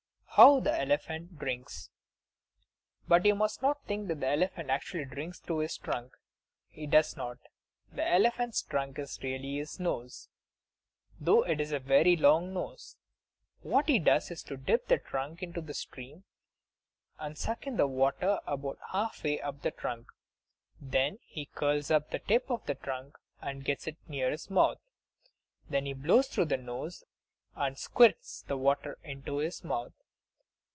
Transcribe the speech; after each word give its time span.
How 0.35 0.61
the 0.61 0.73
Elephant 0.75 1.37
Drinks 1.37 1.89
But 3.07 3.25
you 3.25 3.35
must 3.35 3.61
not 3.61 3.83
think 3.83 4.07
that 4.07 4.17
an 4.19 4.23
elephant 4.23 4.69
actually 4.71 5.03
drinks 5.05 5.39
through 5.39 5.57
his 5.59 5.77
trunk! 5.77 6.15
He 6.69 6.87
does 6.87 7.15
not! 7.17 7.37
The 7.91 8.07
elephant's 8.09 8.61
trunk 8.63 8.97
is 8.97 9.19
really 9.21 9.57
his 9.57 9.77
nose, 9.79 10.29
though 11.19 11.43
it 11.43 11.59
is 11.59 11.71
a 11.73 11.77
very 11.79 12.15
long 12.15 12.53
nose. 12.53 12.95
What 13.61 13.89
he 13.89 13.99
does 13.99 14.31
is 14.31 14.41
to 14.43 14.55
dip 14.57 14.87
the 14.87 14.97
trunk 14.99 15.43
into 15.43 15.59
the 15.61 15.73
stream 15.75 16.23
and 17.19 17.37
suck 17.37 17.67
in 17.67 17.75
the 17.75 17.85
water 17.85 18.39
about 18.47 18.79
halfway 18.93 19.39
up 19.41 19.61
the 19.61 19.69
trunk; 19.71 20.07
then 20.79 21.19
he 21.23 21.45
curls 21.45 21.91
up 21.91 22.09
the 22.09 22.19
tip 22.19 22.49
of 22.49 22.65
the 22.65 22.75
trunk 22.75 23.17
and 23.41 23.65
gets 23.65 23.85
it 23.85 23.97
near 24.07 24.31
his 24.31 24.49
mouth; 24.49 24.79
then 25.69 25.85
he 25.85 25.93
blows 25.93 26.29
through 26.29 26.45
the 26.45 26.57
nose, 26.57 27.03
and 27.53 27.77
squirts 27.77 28.41
the 28.43 28.57
water 28.57 28.97
into 29.03 29.37
his 29.37 29.63
mouth. 29.65 29.93